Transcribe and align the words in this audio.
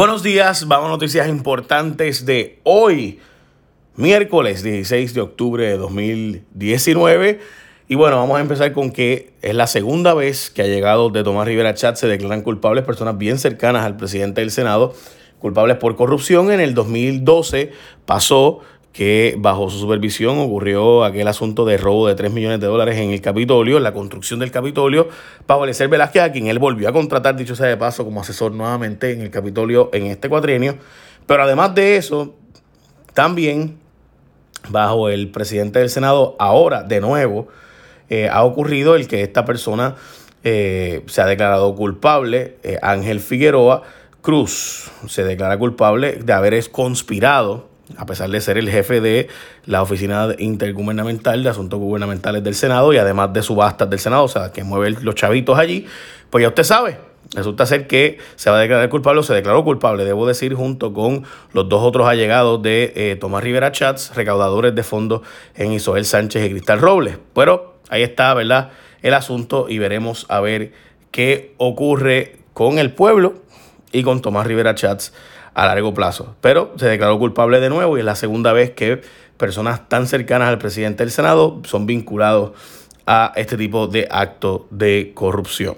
Buenos 0.00 0.22
días, 0.22 0.66
vamos 0.66 0.86
a 0.86 0.92
noticias 0.92 1.28
importantes 1.28 2.24
de 2.24 2.58
hoy, 2.62 3.20
miércoles 3.96 4.62
16 4.62 5.12
de 5.12 5.20
octubre 5.20 5.62
de 5.62 5.76
2019. 5.76 7.38
Y 7.86 7.96
bueno, 7.96 8.16
vamos 8.16 8.38
a 8.38 8.40
empezar 8.40 8.72
con 8.72 8.92
que 8.92 9.34
es 9.42 9.54
la 9.54 9.66
segunda 9.66 10.14
vez 10.14 10.48
que 10.48 10.62
ha 10.62 10.66
llegado 10.66 11.10
de 11.10 11.22
Tomás 11.22 11.46
Rivera 11.46 11.74
Chat, 11.74 11.96
se 11.96 12.06
declaran 12.06 12.40
culpables 12.40 12.82
personas 12.86 13.18
bien 13.18 13.36
cercanas 13.36 13.84
al 13.84 13.98
presidente 13.98 14.40
del 14.40 14.50
Senado, 14.50 14.94
culpables 15.38 15.76
por 15.76 15.96
corrupción. 15.96 16.50
En 16.50 16.60
el 16.60 16.72
2012 16.72 17.70
pasó 18.06 18.60
que 18.92 19.36
bajo 19.38 19.70
su 19.70 19.78
supervisión 19.78 20.38
ocurrió 20.38 21.04
aquel 21.04 21.28
asunto 21.28 21.64
de 21.64 21.76
robo 21.76 22.08
de 22.08 22.16
3 22.16 22.32
millones 22.32 22.60
de 22.60 22.66
dólares 22.66 22.98
en 22.98 23.10
el 23.10 23.20
Capitolio, 23.20 23.76
en 23.76 23.84
la 23.84 23.92
construcción 23.92 24.40
del 24.40 24.50
Capitolio, 24.50 25.08
Pablo 25.46 25.70
Velázquez, 25.88 26.22
a 26.22 26.32
quien 26.32 26.48
él 26.48 26.58
volvió 26.58 26.88
a 26.88 26.92
contratar, 26.92 27.36
dicho 27.36 27.54
sea 27.54 27.66
de 27.66 27.76
paso, 27.76 28.04
como 28.04 28.20
asesor 28.20 28.52
nuevamente 28.52 29.12
en 29.12 29.20
el 29.20 29.30
Capitolio 29.30 29.90
en 29.92 30.06
este 30.06 30.28
cuatrienio. 30.28 30.76
Pero 31.26 31.44
además 31.44 31.74
de 31.74 31.96
eso, 31.96 32.34
también 33.14 33.78
bajo 34.68 35.08
el 35.08 35.30
presidente 35.30 35.78
del 35.78 35.88
Senado, 35.88 36.36
ahora 36.38 36.82
de 36.82 37.00
nuevo, 37.00 37.48
eh, 38.08 38.28
ha 38.28 38.42
ocurrido 38.42 38.96
el 38.96 39.06
que 39.06 39.22
esta 39.22 39.44
persona 39.44 39.94
eh, 40.42 41.02
se 41.06 41.22
ha 41.22 41.26
declarado 41.26 41.74
culpable, 41.76 42.56
eh, 42.64 42.78
Ángel 42.82 43.20
Figueroa 43.20 43.82
Cruz, 44.20 44.90
se 45.06 45.24
declara 45.24 45.56
culpable 45.58 46.18
de 46.22 46.32
haber 46.32 46.70
conspirado 46.70 47.69
a 47.96 48.06
pesar 48.06 48.30
de 48.30 48.40
ser 48.40 48.58
el 48.58 48.70
jefe 48.70 49.00
de 49.00 49.28
la 49.66 49.82
Oficina 49.82 50.28
Intergubernamental 50.38 51.42
de 51.42 51.50
Asuntos 51.50 51.78
Gubernamentales 51.78 52.42
del 52.42 52.54
Senado 52.54 52.92
y 52.92 52.98
además 52.98 53.32
de 53.32 53.42
subastas 53.42 53.88
del 53.90 53.98
Senado, 53.98 54.24
o 54.24 54.28
sea, 54.28 54.52
que 54.52 54.64
mueve 54.64 54.96
los 55.02 55.14
chavitos 55.14 55.58
allí, 55.58 55.86
pues 56.30 56.42
ya 56.42 56.48
usted 56.48 56.64
sabe, 56.64 56.98
resulta 57.34 57.66
ser 57.66 57.86
que 57.86 58.18
se 58.36 58.50
va 58.50 58.58
a 58.58 58.60
declarar 58.60 58.88
culpable 58.88 59.20
o 59.20 59.22
se 59.22 59.34
declaró 59.34 59.64
culpable, 59.64 60.04
debo 60.04 60.26
decir, 60.26 60.54
junto 60.54 60.92
con 60.92 61.24
los 61.52 61.68
dos 61.68 61.82
otros 61.82 62.06
allegados 62.06 62.62
de 62.62 62.92
eh, 62.96 63.16
Tomás 63.16 63.42
Rivera 63.42 63.72
Chats, 63.72 64.14
recaudadores 64.14 64.74
de 64.74 64.82
fondos 64.82 65.22
en 65.54 65.72
Isabel 65.72 66.04
Sánchez 66.04 66.46
y 66.46 66.50
Cristal 66.50 66.80
Robles. 66.80 67.18
Pero 67.34 67.76
ahí 67.88 68.02
está, 68.02 68.34
¿verdad? 68.34 68.70
El 69.02 69.14
asunto 69.14 69.66
y 69.68 69.78
veremos 69.78 70.26
a 70.28 70.40
ver 70.40 70.72
qué 71.10 71.54
ocurre 71.58 72.36
con 72.52 72.78
el 72.78 72.92
pueblo 72.92 73.34
y 73.92 74.02
con 74.02 74.22
Tomás 74.22 74.46
Rivera 74.46 74.74
Chats 74.74 75.12
a 75.60 75.66
largo 75.66 75.92
plazo. 75.92 76.36
Pero 76.40 76.72
se 76.76 76.86
declaró 76.86 77.18
culpable 77.18 77.60
de 77.60 77.68
nuevo 77.68 77.96
y 77.96 78.00
es 78.00 78.06
la 78.06 78.16
segunda 78.16 78.54
vez 78.54 78.70
que 78.70 79.02
personas 79.36 79.90
tan 79.90 80.06
cercanas 80.06 80.48
al 80.48 80.56
presidente 80.56 81.02
del 81.04 81.10
Senado 81.10 81.60
son 81.64 81.84
vinculados 81.84 82.52
a 83.06 83.32
este 83.36 83.58
tipo 83.58 83.86
de 83.86 84.08
acto 84.10 84.66
de 84.70 85.12
corrupción. 85.14 85.76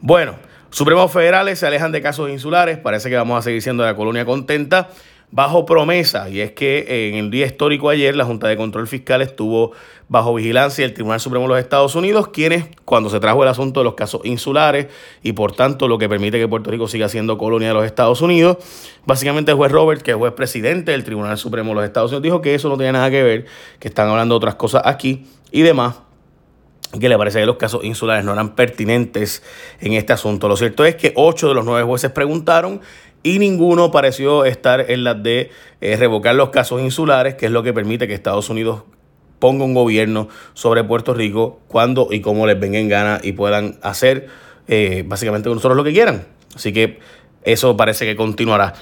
Bueno, 0.00 0.36
Supremos 0.70 1.12
Federales 1.12 1.58
se 1.58 1.66
alejan 1.66 1.92
de 1.92 2.00
casos 2.00 2.30
insulares, 2.30 2.78
parece 2.78 3.10
que 3.10 3.16
vamos 3.16 3.38
a 3.38 3.42
seguir 3.42 3.60
siendo 3.60 3.84
la 3.84 3.94
colonia 3.94 4.24
contenta 4.24 4.88
bajo 5.30 5.66
promesa, 5.66 6.30
y 6.30 6.40
es 6.40 6.52
que 6.52 7.08
en 7.10 7.16
el 7.16 7.30
día 7.30 7.44
histórico 7.44 7.90
ayer 7.90 8.16
la 8.16 8.24
Junta 8.24 8.48
de 8.48 8.56
Control 8.56 8.86
Fiscal 8.86 9.20
estuvo 9.20 9.72
bajo 10.08 10.34
vigilancia 10.34 10.86
del 10.86 10.94
Tribunal 10.94 11.20
Supremo 11.20 11.44
de 11.44 11.48
los 11.50 11.58
Estados 11.58 11.94
Unidos, 11.94 12.28
quienes, 12.28 12.64
cuando 12.86 13.10
se 13.10 13.20
trajo 13.20 13.42
el 13.42 13.48
asunto 13.50 13.80
de 13.80 13.84
los 13.84 13.94
casos 13.94 14.22
insulares 14.24 14.86
y 15.22 15.32
por 15.32 15.52
tanto 15.52 15.86
lo 15.86 15.98
que 15.98 16.08
permite 16.08 16.38
que 16.38 16.48
Puerto 16.48 16.70
Rico 16.70 16.88
siga 16.88 17.10
siendo 17.10 17.36
colonia 17.36 17.68
de 17.68 17.74
los 17.74 17.84
Estados 17.84 18.22
Unidos, 18.22 18.56
básicamente 19.04 19.50
el 19.50 19.58
juez 19.58 19.70
Robert, 19.70 20.00
que 20.00 20.12
es 20.12 20.16
juez 20.16 20.32
presidente 20.32 20.92
del 20.92 21.04
Tribunal 21.04 21.36
Supremo 21.36 21.70
de 21.70 21.74
los 21.74 21.84
Estados 21.84 22.10
Unidos, 22.10 22.22
dijo 22.22 22.40
que 22.40 22.54
eso 22.54 22.70
no 22.70 22.78
tiene 22.78 22.92
nada 22.92 23.10
que 23.10 23.22
ver, 23.22 23.44
que 23.78 23.88
están 23.88 24.08
hablando 24.08 24.34
de 24.34 24.36
otras 24.38 24.54
cosas 24.54 24.82
aquí 24.86 25.26
y 25.50 25.60
demás 25.60 25.96
que 26.98 27.08
le 27.08 27.18
parece 27.18 27.40
que 27.40 27.46
los 27.46 27.56
casos 27.56 27.84
insulares 27.84 28.24
no 28.24 28.32
eran 28.32 28.54
pertinentes 28.54 29.42
en 29.80 29.92
este 29.92 30.14
asunto. 30.14 30.48
Lo 30.48 30.56
cierto 30.56 30.86
es 30.86 30.96
que 30.96 31.12
ocho 31.16 31.48
de 31.48 31.54
los 31.54 31.64
nueve 31.64 31.82
jueces 31.82 32.10
preguntaron 32.10 32.80
y 33.22 33.38
ninguno 33.38 33.90
pareció 33.90 34.44
estar 34.44 34.90
en 34.90 35.04
las 35.04 35.22
de 35.22 35.50
eh, 35.80 35.96
revocar 35.96 36.34
los 36.34 36.50
casos 36.50 36.80
insulares, 36.80 37.34
que 37.34 37.46
es 37.46 37.52
lo 37.52 37.62
que 37.62 37.72
permite 37.72 38.06
que 38.06 38.14
Estados 38.14 38.48
Unidos 38.50 38.82
ponga 39.38 39.64
un 39.64 39.74
gobierno 39.74 40.28
sobre 40.54 40.84
Puerto 40.84 41.14
Rico 41.14 41.60
cuando 41.68 42.08
y 42.10 42.20
cómo 42.20 42.46
les 42.46 42.58
venga 42.58 42.78
en 42.78 42.88
gana 42.88 43.20
y 43.22 43.32
puedan 43.32 43.78
hacer 43.82 44.28
eh, 44.66 45.04
básicamente 45.06 45.48
con 45.48 45.56
nosotros 45.56 45.76
lo 45.76 45.84
que 45.84 45.92
quieran. 45.92 46.26
Así 46.54 46.72
que 46.72 46.98
eso 47.42 47.76
parece 47.76 48.04
que 48.04 48.16
continuará. 48.16 48.74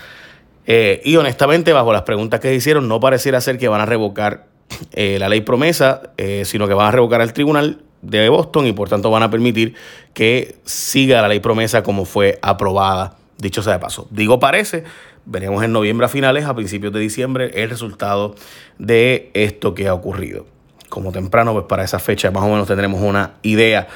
Eh, 0.66 1.00
y 1.04 1.16
honestamente, 1.16 1.72
bajo 1.72 1.92
las 1.92 2.02
preguntas 2.02 2.40
que 2.40 2.48
se 2.48 2.54
hicieron, 2.54 2.88
no 2.88 3.00
pareciera 3.00 3.40
ser 3.40 3.58
que 3.58 3.68
van 3.68 3.80
a 3.80 3.86
revocar 3.86 4.46
la 4.92 5.28
ley 5.28 5.42
promesa, 5.42 6.10
sino 6.42 6.66
que 6.66 6.74
van 6.74 6.88
a 6.88 6.90
revocar 6.90 7.20
al 7.20 7.32
tribunal 7.32 7.82
de 8.02 8.28
Boston 8.28 8.66
y 8.66 8.72
por 8.72 8.88
tanto 8.88 9.10
van 9.10 9.22
a 9.22 9.30
permitir 9.30 9.74
que 10.12 10.56
siga 10.64 11.22
la 11.22 11.28
ley 11.28 11.38
promesa 11.38 11.84
como 11.84 12.04
fue 12.04 12.40
aprobada 12.42 13.16
Dicho 13.38 13.62
sea 13.62 13.74
de 13.74 13.78
paso, 13.78 14.08
digo 14.10 14.40
parece, 14.40 14.84
veremos 15.26 15.62
en 15.62 15.72
noviembre 15.72 16.06
a 16.06 16.08
finales, 16.08 16.46
a 16.46 16.54
principios 16.54 16.92
de 16.92 17.00
diciembre, 17.00 17.50
el 17.62 17.68
resultado 17.68 18.34
de 18.78 19.30
esto 19.34 19.74
que 19.74 19.88
ha 19.88 19.94
ocurrido. 19.94 20.46
Como 20.88 21.12
temprano, 21.12 21.52
pues 21.52 21.66
para 21.66 21.84
esa 21.84 21.98
fecha 21.98 22.30
más 22.30 22.44
o 22.44 22.48
menos 22.48 22.66
tendremos 22.66 23.02
una 23.02 23.34
idea. 23.42 23.88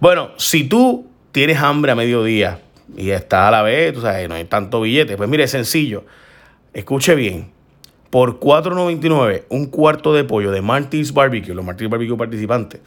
Bueno, 0.00 0.30
si 0.36 0.64
tú 0.64 1.06
tienes 1.30 1.58
hambre 1.58 1.92
a 1.92 1.94
mediodía 1.94 2.60
y 2.96 3.10
estás 3.10 3.48
a 3.48 3.50
la 3.52 3.62
vez, 3.62 3.92
tú 3.92 4.00
sabes, 4.00 4.28
no 4.28 4.34
hay 4.34 4.46
tanto 4.46 4.80
billete, 4.80 5.16
pues 5.16 5.28
mire, 5.28 5.46
sencillo. 5.46 6.04
Escuche 6.72 7.14
bien. 7.14 7.52
Por 8.10 8.40
$4.99, 8.40 9.44
un 9.50 9.66
cuarto 9.66 10.14
de 10.14 10.24
pollo 10.24 10.50
de 10.50 10.62
Martins 10.62 11.12
Barbecue, 11.12 11.54
los 11.54 11.64
Martins 11.64 11.90
Barbecue 11.90 12.16
participantes, 12.16 12.80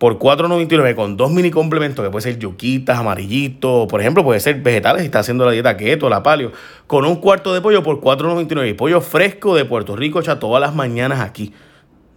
por 0.00 0.18
4.99 0.18 0.94
con 0.94 1.18
dos 1.18 1.30
mini 1.30 1.50
complementos, 1.50 2.02
que 2.02 2.10
puede 2.10 2.22
ser 2.22 2.38
yuquitas, 2.38 2.98
amarillitos, 2.98 3.86
por 3.86 4.00
ejemplo, 4.00 4.24
puede 4.24 4.40
ser 4.40 4.62
vegetales 4.62 5.02
si 5.02 5.06
está 5.06 5.18
haciendo 5.18 5.44
la 5.44 5.52
dieta 5.52 5.76
keto, 5.76 6.08
la 6.08 6.22
palio, 6.22 6.52
con 6.86 7.04
un 7.04 7.16
cuarto 7.16 7.52
de 7.52 7.60
pollo 7.60 7.82
por 7.82 8.00
4.99 8.00 8.70
y 8.70 8.72
pollo 8.72 9.02
fresco 9.02 9.54
de 9.54 9.66
Puerto 9.66 9.94
Rico 9.96 10.18
hecha 10.18 10.38
todas 10.38 10.58
las 10.58 10.74
mañanas 10.74 11.20
aquí. 11.20 11.52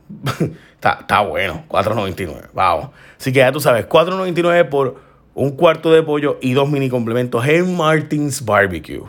está, 0.76 1.00
está 1.02 1.20
bueno, 1.24 1.66
4.99, 1.68 2.52
vamos. 2.54 2.92
Así 3.20 3.34
que 3.34 3.40
ya 3.40 3.52
tú 3.52 3.60
sabes, 3.60 3.86
4.99 3.90 4.70
por 4.70 4.96
un 5.34 5.52
cuarto 5.52 5.92
de 5.92 6.04
pollo 6.04 6.38
y 6.42 6.54
dos 6.54 6.70
mini 6.70 6.88
complementos 6.88 7.46
en 7.46 7.76
Martins 7.76 8.46
Barbecue. 8.46 9.04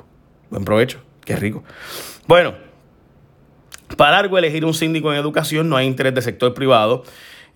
Buen 0.51 0.65
provecho, 0.65 0.99
qué 1.25 1.37
rico. 1.37 1.63
Bueno, 2.27 2.55
para 3.97 4.19
algo 4.19 4.37
elegir 4.37 4.65
un 4.65 4.75
síndico 4.75 5.13
en 5.13 5.19
educación 5.21 5.69
no 5.69 5.77
hay 5.77 5.87
interés 5.87 6.13
de 6.13 6.23
sector 6.23 6.55
privado. 6.55 7.05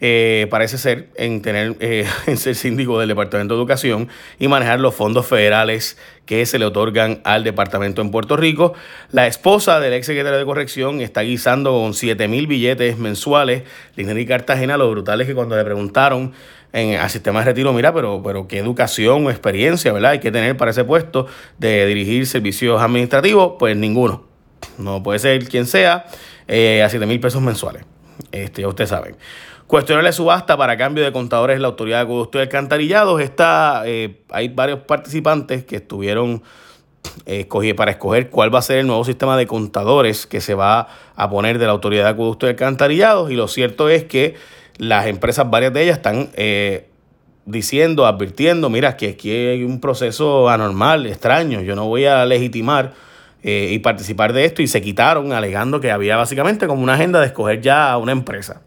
Eh, 0.01 0.47
parece 0.49 0.79
ser 0.79 1.09
en 1.17 1.43
tener 1.43 1.75
eh, 1.81 2.07
en 2.27 2.37
ser 2.37 2.55
síndico 2.55 3.01
del 3.01 3.09
Departamento 3.09 3.55
de 3.55 3.61
Educación 3.61 4.09
y 4.39 4.47
manejar 4.47 4.79
los 4.79 4.95
fondos 4.95 5.27
federales 5.27 5.99
que 6.25 6.47
se 6.47 6.61
le 6.61 6.67
otorgan 6.67 7.21
al 7.25 7.43
departamento 7.43 8.01
en 8.01 8.11
Puerto 8.11 8.37
Rico. 8.37 8.75
La 9.11 9.27
esposa 9.27 9.81
del 9.81 9.95
ex 9.95 10.07
secretario 10.07 10.39
de 10.39 10.45
Corrección 10.45 11.01
está 11.01 11.23
guisando 11.23 11.73
con 11.73 11.95
7 11.95 12.29
mil 12.29 12.47
billetes 12.47 12.99
mensuales. 12.99 13.65
y 13.97 14.27
Cartagena, 14.27 14.77
lo 14.77 14.89
brutal 14.91 15.21
es 15.21 15.27
que 15.27 15.35
cuando 15.35 15.57
le 15.57 15.65
preguntaron 15.65 16.33
en, 16.73 17.01
al 17.01 17.11
sistema 17.11 17.41
de 17.41 17.47
retiro, 17.47 17.73
mira, 17.73 17.93
pero, 17.93 18.23
pero 18.23 18.47
qué 18.47 18.59
educación 18.59 19.27
o 19.27 19.31
experiencia, 19.31 19.93
¿verdad? 19.93 20.13
Hay 20.13 20.21
que 20.21 20.31
tener 20.31 20.57
para 20.57 20.71
ese 20.71 20.85
puesto 20.85 21.27
de 21.59 21.87
dirigir 21.87 22.27
servicios 22.27 22.81
administrativos, 22.81 23.55
pues 23.59 23.77
ninguno. 23.77 24.27
No 24.77 25.03
puede 25.03 25.19
ser 25.19 25.49
quien 25.49 25.67
sea 25.67 26.07
eh, 26.47 26.83
a 26.83 26.89
7 26.89 27.05
mil 27.07 27.19
pesos 27.19 27.43
mensuales. 27.43 27.85
Este, 28.33 28.63
ya 28.63 28.69
ustedes 28.69 28.91
saben. 28.91 29.17
Cuestionar 29.69 30.03
la 30.03 30.13
subasta 30.13 30.57
para 30.57 30.79
cambio 30.79 31.05
de 31.05 31.13
contadores 31.13 31.57
en 31.57 31.61
la 31.61 31.69
Autoridad 31.69 31.99
de 31.99 32.05
Acueducto 32.05 32.39
y 32.39 32.41
Alcantarillados. 32.41 33.21
Está, 33.21 33.83
eh, 33.85 34.23
hay 34.31 34.49
varios 34.49 34.79
participantes 34.79 35.63
que 35.63 35.77
estuvieron 35.77 36.43
eh, 37.27 37.47
para 37.77 37.91
escoger 37.91 38.31
cuál 38.31 38.53
va 38.53 38.61
a 38.61 38.63
ser 38.63 38.79
el 38.79 38.87
nuevo 38.87 39.05
sistema 39.05 39.37
de 39.37 39.47
contadores 39.47 40.27
que 40.27 40.41
se 40.41 40.55
va 40.55 40.89
a 41.15 41.29
poner 41.29 41.59
de 41.59 41.67
la 41.67 41.73
Autoridad 41.73 42.05
de 42.05 42.09
Acueducto 42.09 42.47
y 42.47 42.49
Alcantarillados. 42.49 43.31
Y 43.31 43.35
lo 43.35 43.47
cierto 43.47 43.91
es 43.91 44.05
que 44.05 44.37
las 44.79 45.07
empresas, 45.07 45.51
varias 45.51 45.75
de 45.75 45.83
ellas, 45.83 45.99
están 45.99 46.31
eh, 46.33 46.89
diciendo, 47.45 48.07
advirtiendo, 48.07 48.71
mira, 48.71 48.97
que 48.97 49.11
aquí 49.11 49.31
hay 49.31 49.65
un 49.65 49.81
proceso 49.81 50.49
anormal, 50.49 51.05
extraño, 51.05 51.61
yo 51.61 51.77
no 51.77 51.87
voy 51.87 52.07
a 52.07 52.25
legitimar 52.25 52.95
y 53.43 53.79
participar 53.81 54.33
de 54.33 54.47
esto. 54.47 54.63
Y 54.63 54.67
se 54.67 54.81
quitaron 54.81 55.35
alegando 55.35 55.79
que 55.79 55.91
había 55.91 56.17
básicamente 56.17 56.67
como 56.67 56.83
una 56.83 56.95
agenda 56.95 57.21
de 57.21 57.27
escoger 57.27 57.61
ya 57.61 57.93
a 57.93 57.99
una 57.99 58.13
empresa. 58.13 58.63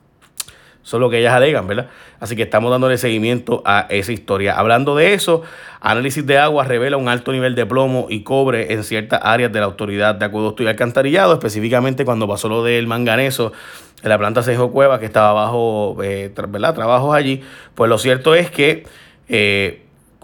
Es 0.83 0.93
lo 0.93 1.09
que 1.09 1.19
ellas 1.19 1.33
alegan, 1.33 1.67
¿verdad? 1.67 1.89
Así 2.19 2.35
que 2.35 2.43
estamos 2.43 2.71
dándole 2.71 2.97
seguimiento 2.97 3.61
a 3.65 3.85
esa 3.89 4.11
historia. 4.11 4.57
Hablando 4.57 4.95
de 4.95 5.13
eso, 5.13 5.43
análisis 5.79 6.25
de 6.25 6.37
agua 6.37 6.63
revela 6.63 6.97
un 6.97 7.07
alto 7.07 7.31
nivel 7.31 7.55
de 7.55 7.65
plomo 7.65 8.07
y 8.09 8.23
cobre 8.23 8.73
en 8.73 8.83
ciertas 8.83 9.21
áreas 9.23 9.51
de 9.51 9.59
la 9.59 9.65
autoridad 9.65 10.15
de 10.15 10.25
acueducto 10.25 10.63
y 10.63 10.67
alcantarillado, 10.67 11.33
específicamente 11.33 12.03
cuando 12.03 12.27
pasó 12.27 12.49
lo 12.49 12.63
del 12.63 12.87
manganeso 12.87 13.53
en 14.01 14.09
la 14.09 14.17
planta 14.17 14.41
Cejo 14.41 14.71
Cueva, 14.71 14.99
que 14.99 15.05
estaba 15.05 15.33
bajo, 15.33 15.97
eh, 16.03 16.33
¿verdad? 16.49 16.73
Trabajos 16.73 17.13
allí. 17.13 17.41
Pues 17.75 17.87
lo 17.87 17.97
cierto 17.97 18.33
es 18.33 18.49
que 18.49 18.85
eh, 19.29 19.83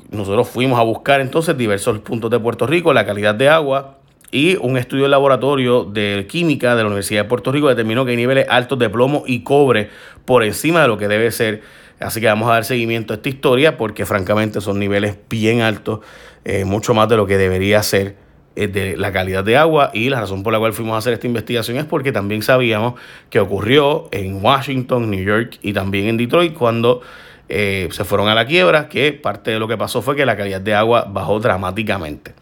nosotros 0.10 0.50
fuimos 0.50 0.80
a 0.80 0.84
buscar 0.84 1.22
entonces 1.22 1.56
diversos 1.56 2.00
puntos 2.00 2.32
de 2.32 2.40
Puerto 2.40 2.66
Rico, 2.66 2.94
la 2.94 3.06
calidad 3.06 3.36
de 3.36 3.50
agua 3.50 3.97
y 4.32 4.58
un 4.58 4.78
estudio 4.78 5.04
de 5.04 5.10
laboratorio 5.10 5.84
de 5.86 6.26
química 6.28 6.76
de 6.76 6.84
la 6.84 6.88
Universidad 6.88 7.24
de 7.24 7.30
Puerto 7.30 7.52
Rico 7.52 7.70
determinó 7.70 8.06
que 8.06 8.12
hay 8.12 8.18
niveles 8.18 8.46
altos 8.50 8.78
de 8.80 8.90
plomo 8.90 9.24
y 9.26 9.42
cobre 9.42 9.90
por 10.26 10.44
encima 10.44 10.82
de 10.82 10.88
lo 10.88 10.98
que 10.98 11.08
debe 11.08 11.32
ser. 11.32 11.62
Así 12.00 12.22
que 12.22 12.28
vamos 12.28 12.50
a 12.50 12.54
dar 12.54 12.66
seguimiento 12.66 13.14
a 13.14 13.16
esta 13.16 13.30
historia 13.30 13.78
porque 13.78 14.06
francamente 14.06 14.62
son 14.62 14.80
niveles 14.80 15.18
bien 15.30 15.62
altos, 15.62 16.02
eh, 16.46 16.66
mucho 16.66 16.94
más 16.94 17.10
de 17.10 17.18
lo 17.18 17.26
que 17.26 17.38
debería 17.38 17.82
ser 17.82 18.16
eh, 18.56 18.68
de 18.68 18.98
la 18.98 19.12
calidad 19.12 19.44
de 19.44 19.58
agua 19.58 19.92
y 19.94 20.10
la 20.10 20.20
razón 20.20 20.44
por 20.44 20.54
la 20.54 20.60
cual 20.60 20.74
fuimos 20.74 20.96
a 20.96 20.98
hacer 20.98 21.14
esta 21.14 21.26
investigación 21.26 21.78
es 21.78 21.86
porque 21.86 22.12
también 22.12 22.44
sabíamos 22.44 22.96
que 23.30 23.40
ocurrió 23.40 24.10
en 24.12 24.44
Washington, 24.44 25.10
New 25.10 25.24
York 25.24 25.58
y 25.62 25.74
también 25.74 26.08
en 26.08 26.18
Detroit 26.18 26.54
cuando 26.54 27.02
eh, 27.50 27.88
se 27.92 28.04
fueron 28.04 28.28
a 28.28 28.36
la 28.36 28.46
quiebra, 28.46 28.90
que 28.90 29.14
parte 29.14 29.52
de 29.52 29.60
lo 29.60 29.68
que 29.68 29.78
pasó 29.78 30.02
fue 30.02 30.16
que 30.16 30.26
la 30.26 30.36
calidad 30.36 30.62
de 30.62 30.74
agua 30.74 31.08
bajó 31.10 31.40
dramáticamente. 31.40 32.34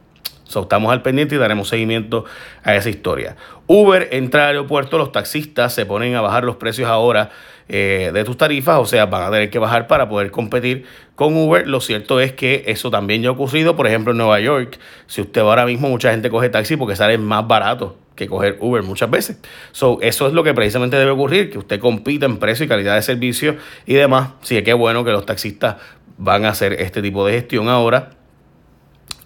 So, 0.47 0.61
estamos 0.61 0.91
al 0.91 1.01
pendiente 1.01 1.35
y 1.35 1.37
daremos 1.37 1.69
seguimiento 1.69 2.25
a 2.63 2.75
esa 2.75 2.89
historia. 2.89 3.35
Uber 3.67 4.09
entra 4.11 4.43
al 4.43 4.49
aeropuerto, 4.49 4.97
los 4.97 5.11
taxistas 5.11 5.73
se 5.73 5.85
ponen 5.85 6.15
a 6.15 6.21
bajar 6.21 6.43
los 6.43 6.57
precios 6.57 6.87
ahora 6.87 7.31
eh, 7.67 8.11
de 8.13 8.23
tus 8.23 8.37
tarifas, 8.37 8.77
o 8.77 8.85
sea, 8.85 9.07
van 9.07 9.23
a 9.23 9.31
tener 9.31 9.49
que 9.49 9.57
bajar 9.57 9.87
para 9.87 10.07
poder 10.07 10.29
competir 10.29 10.85
con 11.15 11.35
Uber. 11.35 11.67
Lo 11.67 11.81
cierto 11.81 12.19
es 12.19 12.33
que 12.33 12.63
eso 12.67 12.91
también 12.91 13.23
ya 13.23 13.29
ha 13.29 13.31
ocurrido, 13.31 13.75
por 13.75 13.87
ejemplo, 13.87 14.11
en 14.11 14.17
Nueva 14.17 14.39
York. 14.39 14.77
Si 15.07 15.21
usted 15.21 15.41
va 15.41 15.49
ahora 15.49 15.65
mismo, 15.65 15.89
mucha 15.89 16.11
gente 16.11 16.29
coge 16.29 16.49
taxi 16.49 16.77
porque 16.77 16.95
sale 16.95 17.17
más 17.17 17.47
barato 17.47 17.97
que 18.15 18.27
coger 18.27 18.57
Uber 18.61 18.83
muchas 18.83 19.09
veces. 19.09 19.39
So, 19.71 19.97
eso 20.01 20.27
es 20.27 20.33
lo 20.33 20.43
que 20.43 20.53
precisamente 20.53 20.95
debe 20.95 21.11
ocurrir, 21.11 21.49
que 21.49 21.57
usted 21.57 21.79
compita 21.79 22.27
en 22.27 22.37
precio 22.37 22.65
y 22.65 22.67
calidad 22.67 22.95
de 22.95 23.01
servicio 23.01 23.55
y 23.87 23.95
demás. 23.95 24.29
Sí, 24.41 24.61
que 24.61 24.73
bueno 24.73 25.03
que 25.03 25.11
los 25.11 25.25
taxistas 25.25 25.77
van 26.17 26.45
a 26.45 26.49
hacer 26.49 26.73
este 26.73 27.01
tipo 27.01 27.25
de 27.25 27.33
gestión 27.33 27.67
ahora 27.67 28.11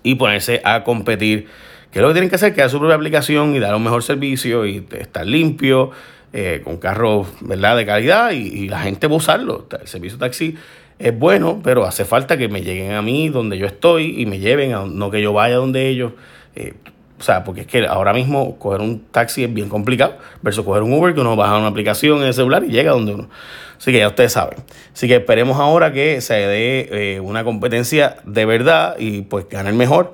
y 0.04 0.16
ponerse 0.16 0.62
a 0.63 0.84
competir. 0.84 1.48
Que 1.92 2.00
es 2.00 2.01
lo 2.01 2.10
que 2.10 2.13
tienen 2.13 2.30
que 2.30 2.36
hacer? 2.36 2.54
Crear 2.54 2.69
su 2.69 2.80
propia 2.80 2.96
aplicación 2.96 3.56
y 3.56 3.60
dar 3.60 3.75
un 3.75 3.84
mejor 3.84 4.04
servicio 4.04 4.66
y 4.66 4.86
estar 4.92 5.25
limpio 5.25 5.92
eh, 6.31 6.62
con 6.63 6.78
carros 6.78 7.28
¿verdad? 7.42 7.75
de 7.75 7.86
calidad 7.88 8.31
y, 8.31 8.68
la 8.68 8.80
gente 8.81 9.07
va 9.07 9.13
a 9.13 9.18
usarlo. 9.18 9.68
El 9.80 9.88
servicio 9.88 10.19
taxi 10.19 10.56
es 11.00 11.18
bueno, 11.18 11.62
pero 11.63 11.86
hace 11.86 12.06
falta 12.06 12.38
que 12.38 12.48
me 12.50 12.62
lleguen 12.62 12.92
a 12.92 13.01
mí 13.01 13.30
donde 13.30 13.57
yo 13.57 13.66
estoy 13.66 14.22
y 14.22 14.25
me 14.28 14.38
lleven, 14.38 14.74
a, 14.74 14.86
no 14.86 15.10
que 15.10 15.22
yo 15.22 15.34
vaya 15.34 15.56
donde 15.56 15.88
ellos. 15.88 16.13
Eh, 16.56 16.74
o 17.19 17.24
sea, 17.24 17.44
porque 17.44 17.62
es 17.62 17.68
que 17.68 17.86
ahora 17.86 18.13
mismo 18.13 18.57
coger 18.57 18.81
un 18.81 19.06
taxi 19.12 19.44
es 19.44 19.54
bien 19.54 19.68
complicado 19.68 20.18
versus 20.42 20.63
coger 20.63 20.83
un 20.83 20.94
Uber 20.94 21.13
que 21.13 21.19
uno 21.19 21.36
baja 21.36 21.57
una 21.57 21.68
aplicación 21.68 22.19
en 22.19 22.27
el 22.27 22.33
celular 22.33 22.63
y 22.63 22.69
llega 22.69 22.92
donde 22.92 23.13
uno. 23.13 23.30
Así 23.77 23.92
que 23.92 24.00
ya 24.00 24.07
ustedes 24.07 24.33
saben. 24.33 24.60
Así 24.94 25.07
que 25.07 25.16
esperemos 25.16 25.60
ahora 25.60 25.92
que 25.92 26.21
se 26.21 26.33
dé 26.33 26.89
eh, 26.92 27.19
una 27.19 27.44
competencia 27.44 28.18
de 28.25 28.45
verdad 28.45 28.95
y 28.98 29.24
pues 29.24 29.48
gane 29.50 29.69
el 29.69 29.75
mejor. 29.75 30.13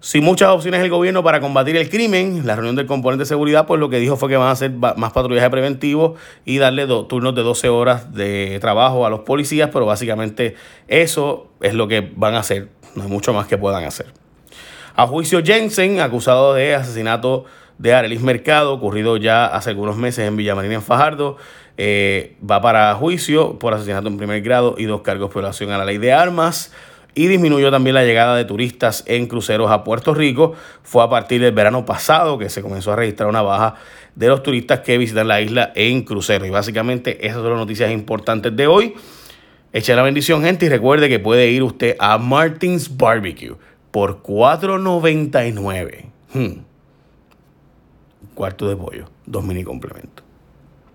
Sin 0.00 0.22
muchas 0.22 0.50
opciones 0.50 0.82
el 0.82 0.90
gobierno 0.90 1.22
para 1.22 1.40
combatir 1.40 1.76
el 1.76 1.88
crimen, 1.88 2.42
la 2.44 2.56
reunión 2.56 2.76
del 2.76 2.86
componente 2.86 3.22
de 3.22 3.26
seguridad, 3.26 3.66
pues 3.66 3.80
lo 3.80 3.88
que 3.88 3.98
dijo 3.98 4.16
fue 4.16 4.28
que 4.28 4.36
van 4.36 4.48
a 4.48 4.50
hacer 4.50 4.70
más 4.70 5.12
patrullaje 5.12 5.48
preventivo 5.48 6.16
y 6.44 6.58
darle 6.58 6.86
turnos 7.08 7.34
de 7.34 7.42
12 7.42 7.70
horas 7.70 8.12
de 8.12 8.58
trabajo 8.60 9.06
a 9.06 9.10
los 9.10 9.20
policías, 9.20 9.70
pero 9.72 9.86
básicamente 9.86 10.56
eso 10.88 11.48
es 11.62 11.72
lo 11.72 11.88
que 11.88 12.12
van 12.16 12.34
a 12.34 12.40
hacer, 12.40 12.68
no 12.94 13.04
hay 13.04 13.08
mucho 13.08 13.32
más 13.32 13.46
que 13.46 13.56
puedan 13.56 13.84
hacer. 13.84 14.23
A 14.96 15.08
juicio 15.08 15.42
Jensen, 15.44 15.98
acusado 15.98 16.54
de 16.54 16.72
asesinato 16.72 17.46
de 17.78 17.92
Arelis 17.92 18.20
Mercado, 18.20 18.72
ocurrido 18.72 19.16
ya 19.16 19.44
hace 19.44 19.70
algunos 19.70 19.96
meses 19.96 20.28
en 20.28 20.36
Villamarina, 20.36 20.74
en 20.74 20.82
Fajardo, 20.82 21.36
eh, 21.76 22.36
va 22.48 22.60
para 22.60 22.94
juicio 22.94 23.58
por 23.58 23.74
asesinato 23.74 24.06
en 24.06 24.16
primer 24.16 24.40
grado 24.42 24.76
y 24.78 24.84
dos 24.84 25.00
cargos 25.00 25.30
por 25.30 25.42
violación 25.42 25.72
a 25.72 25.78
la 25.78 25.84
ley 25.84 25.98
de 25.98 26.12
armas 26.12 26.72
y 27.16 27.26
disminuyó 27.26 27.72
también 27.72 27.94
la 27.94 28.04
llegada 28.04 28.36
de 28.36 28.44
turistas 28.44 29.02
en 29.08 29.26
cruceros 29.26 29.68
a 29.72 29.82
Puerto 29.82 30.14
Rico. 30.14 30.54
Fue 30.84 31.02
a 31.02 31.08
partir 31.08 31.40
del 31.40 31.52
verano 31.52 31.84
pasado 31.84 32.38
que 32.38 32.48
se 32.48 32.62
comenzó 32.62 32.92
a 32.92 32.96
registrar 32.96 33.28
una 33.28 33.42
baja 33.42 33.74
de 34.14 34.28
los 34.28 34.44
turistas 34.44 34.78
que 34.80 34.96
visitan 34.96 35.26
la 35.26 35.40
isla 35.40 35.72
en 35.74 36.04
crucero. 36.04 36.46
Y 36.46 36.50
básicamente 36.50 37.26
esas 37.26 37.38
son 37.38 37.50
las 37.50 37.58
noticias 37.58 37.90
importantes 37.90 38.54
de 38.54 38.68
hoy. 38.68 38.94
Eche 39.72 39.96
la 39.96 40.02
bendición, 40.02 40.44
gente, 40.44 40.66
y 40.66 40.68
recuerde 40.68 41.08
que 41.08 41.18
puede 41.18 41.50
ir 41.50 41.64
usted 41.64 41.96
a 41.98 42.16
Martins 42.16 42.96
Barbecue 42.96 43.56
por 43.94 44.24
$4.99. 44.24 46.06
Hmm. 46.34 46.64
Cuarto 48.34 48.68
de 48.68 48.74
pollo, 48.74 49.04
dos 49.24 49.44
mini 49.44 49.62
complementos. 49.62 50.24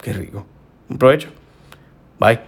Qué 0.02 0.12
rico. 0.12 0.46
Un 0.90 0.98
provecho. 0.98 1.30
Bye. 2.20 2.42